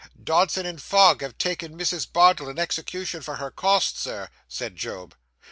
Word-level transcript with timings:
'Dodson 0.23 0.65
and 0.65 0.81
Fogg 0.81 1.21
have 1.21 1.37
taken 1.37 1.77
Mrs. 1.77 2.11
Bardell 2.11 2.49
in 2.49 2.57
execution 2.57 3.21
for 3.21 3.35
her 3.35 3.51
costs, 3.51 4.01
Sir,' 4.01 4.29
said 4.47 4.75
Job. 4.75 5.13